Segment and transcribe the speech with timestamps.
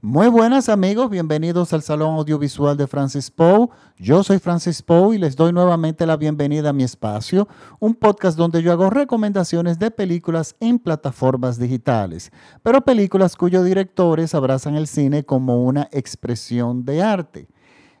[0.00, 3.68] Muy buenas amigos, bienvenidos al Salón Audiovisual de Francis Poe.
[3.96, 7.48] Yo soy Francis Poe y les doy nuevamente la bienvenida a mi espacio,
[7.80, 12.30] un podcast donde yo hago recomendaciones de películas en plataformas digitales,
[12.62, 17.48] pero películas cuyos directores abrazan el cine como una expresión de arte.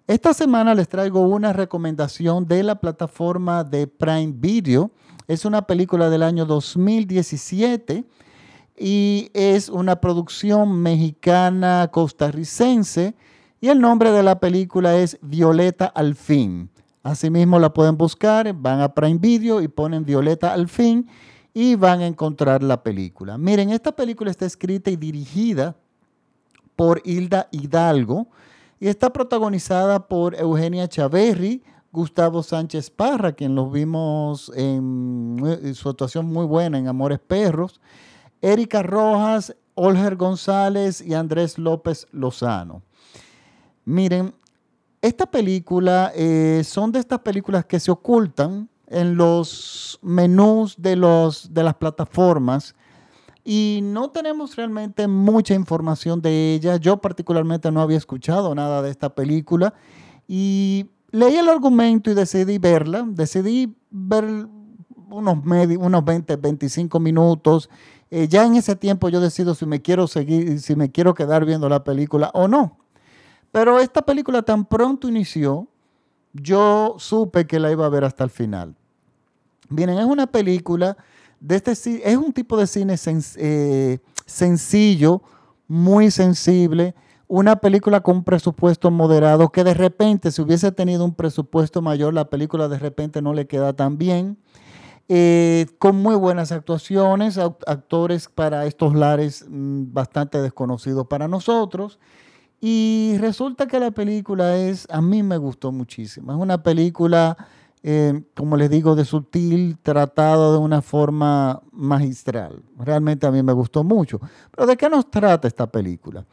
[0.06, 4.92] Esta semana les traigo una recomendación de la plataforma de Prime Video.
[5.26, 8.06] Es una película del año 2017
[8.78, 13.14] y es una producción mexicana costarricense
[13.60, 16.70] y el nombre de la película es Violeta al fin.
[17.02, 21.08] Asimismo la pueden buscar, van a Prime Video y ponen Violeta al fin
[21.54, 23.36] y van a encontrar la película.
[23.38, 25.76] Miren, esta película está escrita y dirigida
[26.76, 28.28] por Hilda Hidalgo
[28.78, 35.88] y está protagonizada por Eugenia Chaverri, Gustavo Sánchez Parra, quien los vimos en, en su
[35.88, 37.80] actuación muy buena en Amores Perros,
[38.40, 42.82] Erika Rojas, Olger González y Andrés López Lozano.
[43.84, 44.34] Miren,
[45.00, 51.52] esta película eh, son de estas películas que se ocultan en los menús de, los,
[51.52, 52.74] de las plataformas
[53.44, 56.76] y no tenemos realmente mucha información de ella.
[56.76, 59.72] Yo particularmente no había escuchado nada de esta película
[60.26, 63.06] y leí el argumento y decidí verla.
[63.08, 64.48] Decidí ver
[65.10, 65.38] unos,
[65.78, 67.68] unos 20, 25 minutos
[68.10, 71.44] eh, ya en ese tiempo yo decido si me quiero seguir, si me quiero quedar
[71.44, 72.78] viendo la película o no.
[73.52, 75.68] Pero esta película tan pronto inició,
[76.32, 78.74] yo supe que la iba a ver hasta el final.
[79.68, 80.96] Miren, es una película
[81.40, 82.96] de este es un tipo de cine
[83.36, 85.22] eh, sencillo,
[85.66, 86.94] muy sensible,
[87.26, 92.14] una película con un presupuesto moderado que de repente, si hubiese tenido un presupuesto mayor,
[92.14, 94.38] la película de repente no le queda tan bien.
[95.10, 101.98] Eh, con muy buenas actuaciones, actores para estos lares mm, bastante desconocidos para nosotros.
[102.60, 106.32] Y resulta que la película es, a mí me gustó muchísimo.
[106.32, 107.36] Es una película,
[107.82, 112.62] eh, como les digo, de sutil, tratado de una forma magistral.
[112.76, 114.20] Realmente a mí me gustó mucho.
[114.50, 116.26] Pero ¿de qué nos trata esta película?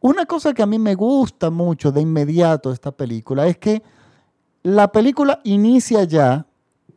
[0.00, 3.82] Una cosa que a mí me gusta mucho de inmediato esta película es que
[4.62, 6.46] la película inicia ya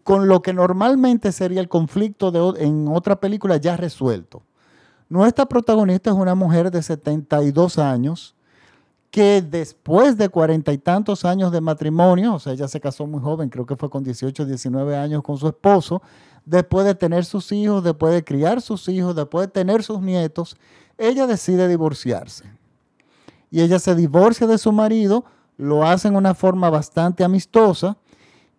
[0.03, 4.43] con lo que normalmente sería el conflicto de, en otra película ya resuelto.
[5.09, 8.35] Nuestra protagonista es una mujer de 72 años
[9.11, 13.19] que después de cuarenta y tantos años de matrimonio, o sea, ella se casó muy
[13.19, 16.01] joven, creo que fue con 18, 19 años con su esposo,
[16.45, 20.55] después de tener sus hijos, después de criar sus hijos, después de tener sus nietos,
[20.97, 22.45] ella decide divorciarse.
[23.51, 25.25] Y ella se divorcia de su marido,
[25.57, 27.97] lo hace en una forma bastante amistosa,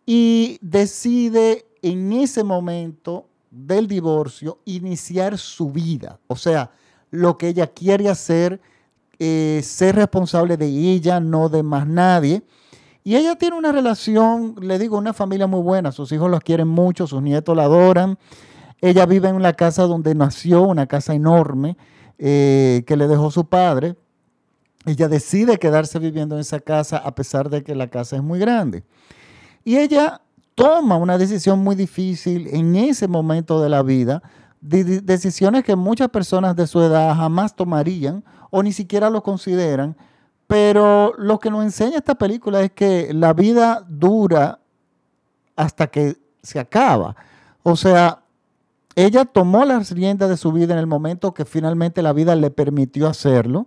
[0.07, 6.19] y decide en ese momento del divorcio iniciar su vida.
[6.27, 6.71] O sea,
[7.11, 8.61] lo que ella quiere hacer,
[9.19, 12.43] ser responsable de ella, no de más nadie.
[13.05, 15.93] Y ella tiene una relación, le digo, una familia muy buena.
[15.93, 18.19] Sus hijos la quieren mucho, sus nietos la adoran.
[18.81, 21.77] Ella vive en la casa donde nació, una casa enorme
[22.19, 23.97] eh, que le dejó su padre.
[24.87, 28.39] Ella decide quedarse viviendo en esa casa a pesar de que la casa es muy
[28.39, 28.85] grande.
[29.65, 30.21] Y ella
[30.55, 34.23] toma una decisión muy difícil en ese momento de la vida,
[34.61, 39.97] decisiones que muchas personas de su edad jamás tomarían o ni siquiera lo consideran.
[40.47, 44.61] Pero lo que nos enseña esta película es que la vida dura
[45.56, 47.17] hasta que se acaba.
[47.62, 48.23] O sea,
[48.94, 52.50] ella tomó las riendas de su vida en el momento que finalmente la vida le
[52.50, 53.67] permitió hacerlo.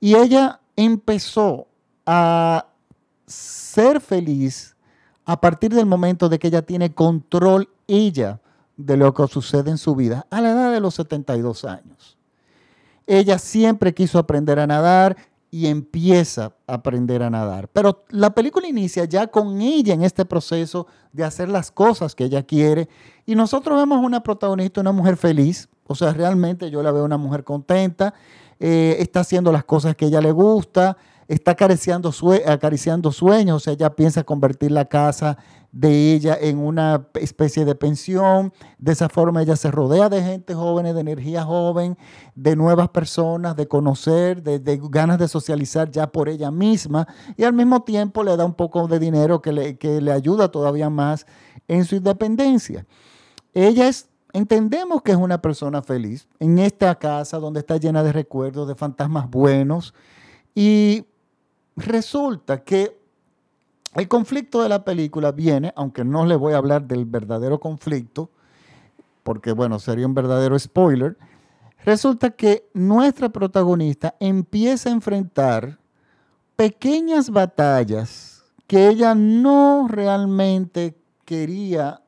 [0.00, 1.68] Y ella empezó
[2.04, 2.66] a
[3.26, 4.71] ser feliz
[5.24, 8.40] a partir del momento de que ella tiene control ella
[8.76, 12.16] de lo que sucede en su vida a la edad de los 72 años.
[13.06, 15.16] Ella siempre quiso aprender a nadar
[15.50, 17.68] y empieza a aprender a nadar.
[17.68, 22.24] Pero la película inicia ya con ella en este proceso de hacer las cosas que
[22.24, 22.88] ella quiere.
[23.26, 25.68] Y nosotros vemos una protagonista, una mujer feliz.
[25.86, 28.14] O sea, realmente yo la veo una mujer contenta.
[28.58, 30.96] Eh, está haciendo las cosas que ella le gusta
[31.28, 32.12] está acariciando,
[32.46, 35.38] acariciando sueños, o sea, ella piensa convertir la casa
[35.72, 38.52] de ella en una especie de pensión.
[38.78, 41.96] De esa forma ella se rodea de gente joven, de energía joven,
[42.34, 47.54] de nuevas personas, de conocer, de, ganas de socializar ya por ella misma y al
[47.54, 51.26] mismo tiempo le da un poco de dinero que le, que le ayuda todavía más
[51.68, 52.86] en su independencia.
[53.54, 58.12] Ella es entendemos que es una persona feliz en esta casa donde está llena de
[58.12, 59.94] recuerdos, de fantasmas buenos.
[60.54, 61.04] Y
[61.76, 63.00] resulta que
[63.94, 68.30] el conflicto de la película viene, aunque no le voy a hablar del verdadero conflicto,
[69.22, 71.16] porque bueno, sería un verdadero spoiler,
[71.84, 75.78] resulta que nuestra protagonista empieza a enfrentar
[76.56, 82.02] pequeñas batallas que ella no realmente quería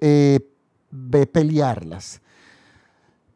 [0.00, 0.40] eh,
[1.32, 2.22] pelearlas.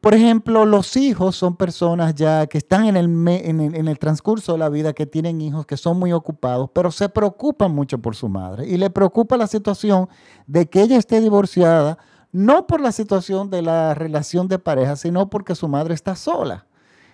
[0.00, 4.58] Por ejemplo, los hijos son personas ya que están en el, en, el, transcurso de
[4.58, 8.28] la vida, que tienen hijos, que son muy ocupados, pero se preocupan mucho por su
[8.28, 8.66] madre.
[8.66, 10.08] Y le preocupa la situación
[10.46, 11.98] de que ella esté divorciada,
[12.32, 16.66] no por la situación de la relación de pareja, sino porque su madre está sola.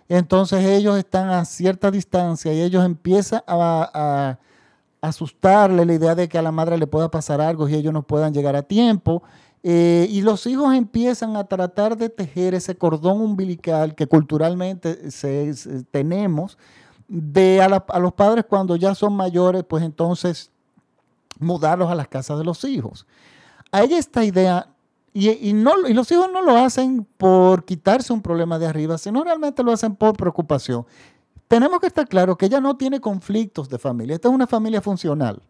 [0.09, 4.39] Entonces ellos están a cierta distancia y ellos empiezan a,
[5.01, 8.03] asustarle la idea de que a la madre le pueda pasar algo y ellos no
[8.03, 9.23] puedan llegar a tiempo.
[9.69, 14.97] Eh, y los hijos empiezan a tratar de tejer ese cordón umbilical que culturalmente
[15.91, 16.57] tenemos
[17.09, 20.53] de a, los padres cuando ya son mayores, pues entonces
[21.41, 23.09] mudarlos a las casas de los hijos.
[23.73, 24.69] Hay esta idea
[25.13, 29.25] y, no, y los hijos no lo hacen por quitarse un problema de arriba, sino
[29.25, 30.87] realmente lo hacen por preocupación.
[31.49, 34.15] Tenemos que estar claro que ella no tiene conflictos de familia.
[34.15, 35.43] Esta es una familia funcional.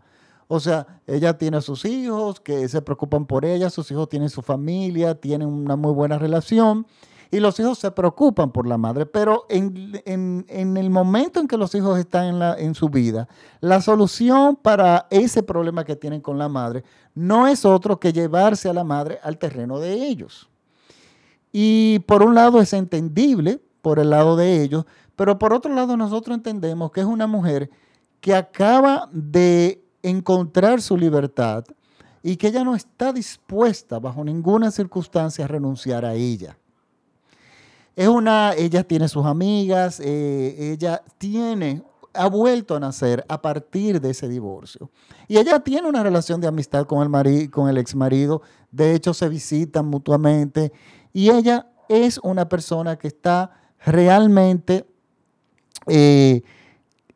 [0.49, 4.31] O sea, ella tiene a sus hijos que se preocupan por ella, sus hijos tienen
[4.31, 6.87] su familia, tienen una muy buena relación
[7.31, 11.75] y los hijos se preocupan por la madre, pero en, el momento en que los
[11.75, 13.29] hijos están en, la, en su vida,
[13.61, 16.85] la solución para ese problema que tienen con la madre
[17.15, 20.49] no es otro que llevarse a la madre al terreno de ellos.
[21.53, 24.85] Y por un lado es entendible por el lado de ellos,
[25.17, 27.71] pero por otro lado nosotros entendemos que es una mujer
[28.21, 31.65] que acaba de encontrar su libertad
[32.23, 36.57] y que ella no está dispuesta bajo ninguna circunstancia a renunciar a ella.
[37.95, 41.83] Es una, ella tiene sus amigas, eh, ella tiene,
[42.13, 44.91] ha vuelto a nacer a partir de ese divorcio.
[45.29, 48.95] Y ella tiene una relación de amistad con el, marido, con el ex marido, de
[48.95, 50.73] hecho se visitan mutuamente,
[51.13, 53.51] y ella es una persona que está
[53.85, 54.87] realmente,
[55.87, 56.43] eh,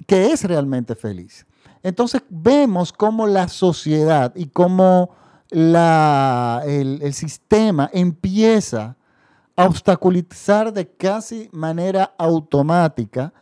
[0.07, 1.47] que es realmente feliz.
[1.82, 5.11] Entonces vemos cómo la sociedad y cómo
[5.50, 8.97] la, el, sistema empieza
[9.56, 13.32] obstaculizar de casi manera automática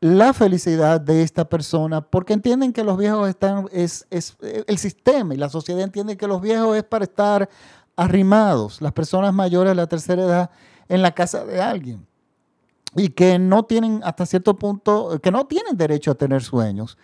[0.00, 5.34] la felicidad de esta persona porque entienden que los viejos están, es, es, el sistema
[5.34, 7.48] y la sociedad entiende que los viejos es para estar
[7.96, 10.50] arrimados, las personas mayores de la tercera edad
[10.88, 12.06] en la casa de alguien
[12.96, 16.98] y que no tienen hasta cierto punto, que no tienen derecho a tener sueños.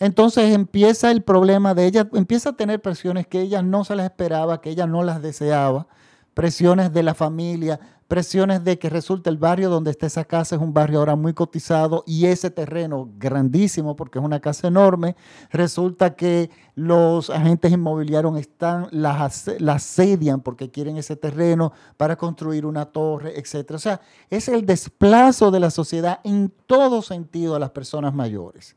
[0.00, 4.06] Entonces empieza el problema de ella, empieza a tener presiones que ella no se las
[4.06, 5.86] esperaba, que ella no las deseaba
[6.34, 10.62] presiones de la familia, presiones de que resulta el barrio donde está esa casa es
[10.62, 15.16] un barrio ahora muy cotizado y ese terreno grandísimo porque es una casa enorme,
[15.50, 22.64] resulta que los agentes inmobiliarios están, las, las asedian porque quieren ese terreno para construir
[22.64, 23.72] una torre, etc.
[23.72, 28.76] O sea, es el desplazo de la sociedad en todo sentido a las personas mayores.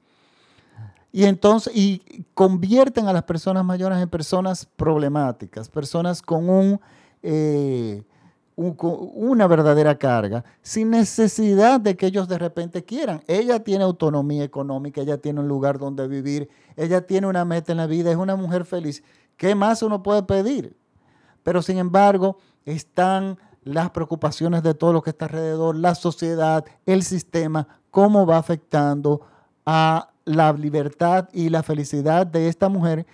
[1.14, 6.82] Y entonces, y convierten a las personas mayores en personas problemáticas, personas con un
[7.22, 8.04] eh,
[8.56, 13.24] una verdadera carga sin necesidad de que ellos de repente quieran.
[13.28, 17.80] Ella tiene autonomía económica, ella tiene un lugar donde vivir, ella tiene una meta en
[17.80, 19.04] la vida, es una mujer feliz.
[19.38, 20.76] ¿Qué más uno puede pedir?
[21.42, 27.04] Pero sin embargo, están las preocupaciones de todo lo que está alrededor, la sociedad, el
[27.04, 29.22] sistema, cómo va afectando
[29.66, 33.06] a la libertad y la felicidad de esta mujer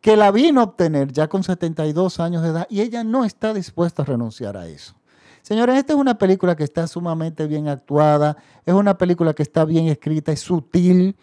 [0.00, 3.54] que la vino a obtener ya con 72 años de edad y ella no está
[3.54, 4.94] dispuesta a renunciar a eso.
[5.42, 9.64] Señores, esta es una película que está sumamente bien actuada, es una película que está
[9.64, 11.16] bien escrita, es sutil,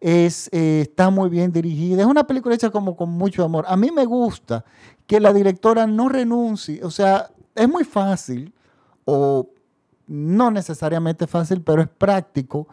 [0.00, 3.64] es, eh, está muy bien dirigida, es una película hecha como con mucho amor.
[3.66, 4.64] A mí me gusta
[5.06, 8.52] que la directora no renuncie, o sea, es muy fácil,
[9.04, 9.48] o
[10.06, 12.68] no necesariamente fácil, pero es práctico,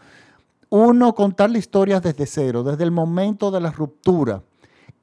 [0.72, 4.42] uno contar la historia desde cero, desde el momento de la ruptura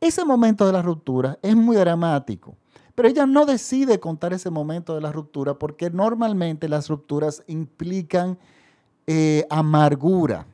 [0.01, 2.57] ese momento de la ruptura es muy dramático,
[2.95, 8.39] pero ella no decide contar ese momento de la ruptura porque normalmente las rupturas implican
[9.07, 10.47] eh, amargura.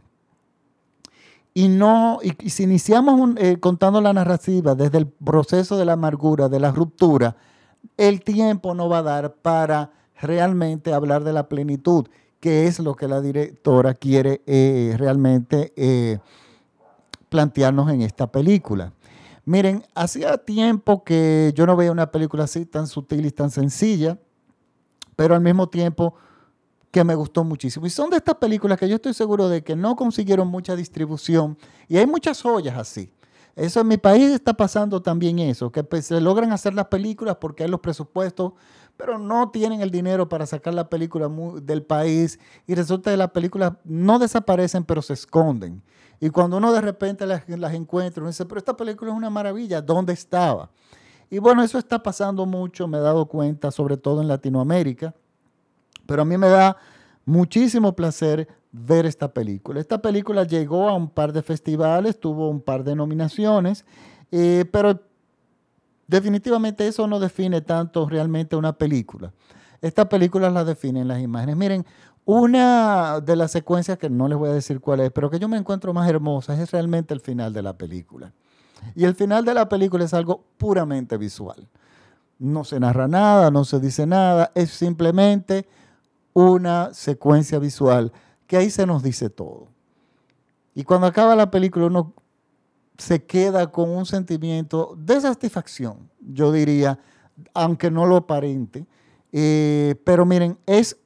[1.52, 6.48] Y, no, y, si iniciamos eh, contando la narrativa desde el proceso de la amargura,
[6.48, 7.36] de la ruptura,
[7.96, 12.08] el tiempo no va a dar para realmente hablar de la plenitud,
[12.44, 15.72] que es lo que la directora quiere eh, realmente
[17.30, 18.92] plantearnos en esta película.
[19.46, 24.18] Miren, hacía tiempo que yo no veía una película así tan sutil y tan sencilla,
[25.16, 26.16] pero al mismo tiempo
[26.90, 27.86] que me gustó muchísimo.
[27.86, 31.56] Y son de estas películas que yo estoy seguro de que no consiguieron mucha distribución
[31.88, 33.10] y hay muchas joyas así.
[33.56, 37.38] Eso en mi país está pasando también eso, que pues, se logran hacer las películas
[37.40, 38.52] porque hay los presupuestos
[38.96, 41.28] pero no tienen el dinero para sacar la película
[41.62, 45.82] del país y resulta que las películas no desaparecen, pero se esconden.
[46.20, 47.42] Y cuando uno de repente las,
[47.74, 50.70] encuentra, uno dice, pero esta película es una maravilla, ¿dónde estaba?
[51.28, 55.14] Y bueno, eso está pasando mucho, me he dado cuenta, sobre todo en Latinoamérica,
[56.06, 56.76] pero a mí me da
[57.24, 59.80] muchísimo placer ver esta película.
[59.80, 63.84] Esta película llegó a un par de festivales, tuvo un par de nominaciones,
[64.30, 65.00] eh, pero
[66.06, 69.32] definitivamente eso no define tanto realmente una película.
[69.80, 71.56] Esta película la definen las imágenes.
[71.56, 71.86] Miren,
[72.24, 75.48] una de las secuencias que no les voy a decir cuál es, pero que yo
[75.48, 78.32] me encuentro más hermosa es realmente el final de la película.
[78.94, 81.68] Y el final de la película es algo puramente visual.
[82.38, 85.66] No se narra nada, no se dice nada, es simplemente
[86.32, 88.12] una secuencia visual
[88.46, 89.68] que ahí se nos dice todo.
[90.74, 92.14] Y cuando acaba la película uno
[92.98, 96.98] se queda con un sentimiento de satisfacción, yo diría,
[97.52, 98.86] aunque no lo aparente.
[99.32, 100.96] Eh, pero miren, es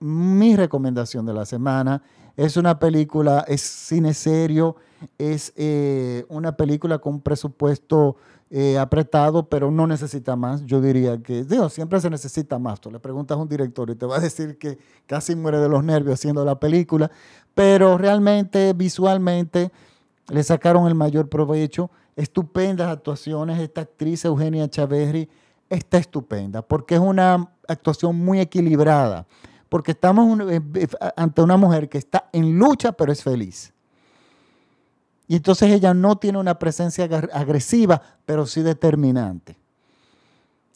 [0.00, 2.02] mi recomendación de la semana.
[2.36, 4.76] Es una película, es cine serio,
[5.18, 8.16] es eh, una película con un presupuesto
[8.50, 10.64] eh, apretado, pero no necesita más.
[10.66, 12.80] Yo diría que, digo, siempre se necesita más.
[12.80, 15.68] Tú le preguntas a un director y te va a decir que casi muere de
[15.68, 17.10] los nervios haciendo la película,
[17.54, 19.70] pero realmente, visualmente,
[20.30, 21.90] le sacaron el mayor provecho.
[22.16, 23.58] Estupendas actuaciones.
[23.60, 25.28] Esta actriz, Eugenia Chaverri,
[25.68, 29.26] está estupenda porque es una actuación muy equilibrada
[29.70, 33.72] porque estamos eh, eh, ante una mujer que está en lucha pero es feliz.
[35.26, 39.56] Y entonces ella no tiene una presencia agresiva, pero sí determinante.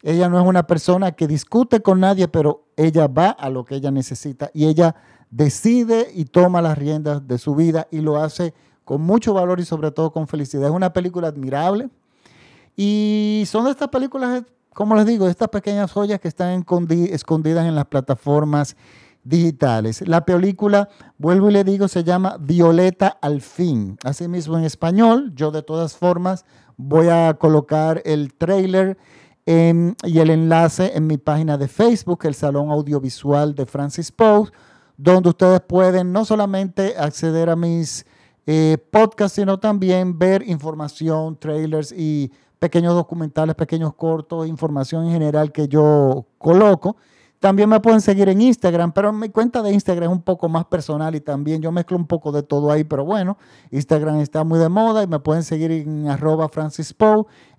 [0.01, 3.75] Ella no es una persona que discute con nadie, pero ella va a lo que
[3.75, 4.95] ella necesita y ella
[5.29, 8.53] decide y toma las riendas de su vida y lo hace
[8.85, 10.69] con mucho valor y sobre todo con felicidad.
[10.69, 11.89] Es una película admirable
[12.77, 14.43] y son de estas películas
[14.75, 16.65] como les digo, estas pequeñas joyas que están
[17.09, 18.75] escondidas en las plataformas
[19.23, 20.05] digitales.
[20.05, 23.97] La película, vuelvo y le digo, se llama Violeta al fin.
[24.03, 26.43] Asimismo en español, yo de todas formas
[26.75, 28.97] voy a colocar el trailer
[29.45, 34.49] y el enlace en mi página de Facebook, el Salón Audiovisual de Francis Poe,
[34.97, 38.05] donde ustedes pueden no solamente acceder a mis
[38.45, 45.51] eh, podcasts, sino también ver información, trailers y pequeños documentales, pequeños cortos, información en general
[45.51, 46.97] que yo coloco.
[47.39, 50.65] También me pueden seguir en Instagram, pero mi cuenta de Instagram es un poco más
[50.65, 53.37] personal y también yo mezclo un poco de todo ahí, pero bueno,
[53.71, 56.95] Instagram está muy de moda y me pueden seguir en arroba Francis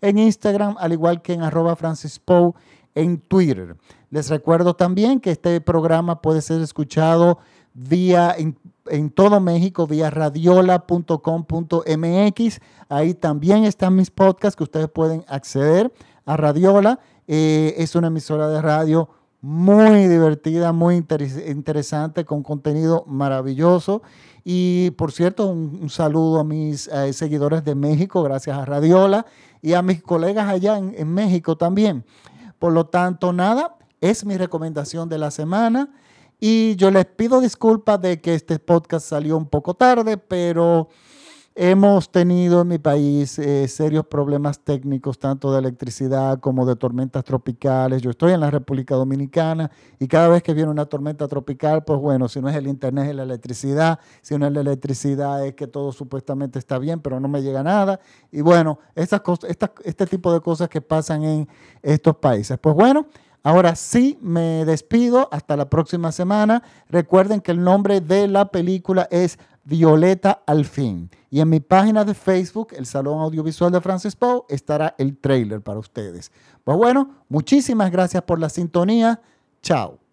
[0.00, 2.20] en Instagram, al igual que en arroba Francis
[2.94, 3.76] en Twitter.
[4.10, 7.38] Les recuerdo también que este programa puede ser escuchado
[7.74, 8.34] vía
[8.90, 12.60] en todo México vía radiola.com.mx.
[12.88, 15.92] Ahí también están mis podcasts que ustedes pueden acceder
[16.24, 17.00] a Radiola.
[17.26, 19.08] Eh, es una emisora de radio
[19.40, 24.02] muy divertida, muy interesante, con contenido maravilloso.
[24.44, 29.26] Y por cierto, un, saludo a mis eh, seguidores de México, gracias a Radiola,
[29.62, 32.04] y a mis colegas allá en, en México también.
[32.58, 35.90] Por lo tanto, nada, es mi recomendación de la semana.
[36.38, 40.88] Y yo les pido disculpas de que este podcast salió un poco tarde, pero
[41.58, 47.24] hemos tenido en mi país eh, serios problemas técnicos, tanto de electricidad como de tormentas
[47.24, 48.02] tropicales.
[48.02, 51.98] Yo estoy en la República Dominicana y cada vez que viene una tormenta tropical, pues
[51.98, 53.98] bueno, si no es el internet, es la electricidad.
[54.20, 57.62] Si no es la electricidad, es que todo supuestamente está bien, pero no me llega
[57.62, 57.98] nada.
[58.30, 61.48] Y bueno, estas cosas, este tipo de cosas que pasan en
[61.82, 62.58] estos países.
[62.58, 63.06] Pues bueno.
[63.46, 65.28] Ahora sí, me despido.
[65.30, 66.64] Hasta la próxima semana.
[66.88, 71.08] Recuerden que el nombre de la película es Violeta al fin.
[71.30, 75.60] Y en mi página de Facebook, el Salón Audiovisual de Francis Poe, estará el trailer
[75.60, 76.32] para ustedes.
[76.64, 79.20] Pues bueno, muchísimas gracias por la sintonía.
[79.62, 80.05] Chao.